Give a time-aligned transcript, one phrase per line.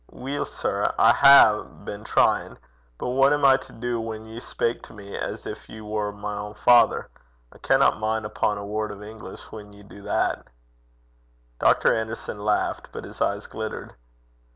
[0.09, 2.57] 'Weel, sir, I hae been tryin';
[2.97, 6.11] but what am I to do whan ye speyk to me as gin ye war
[6.11, 7.07] my ain father?
[7.53, 10.47] I canna min' upo' a word o' English whan ye do that.'
[11.59, 11.95] Dr.
[11.95, 13.93] Anderson laughed, but his eyes glittered.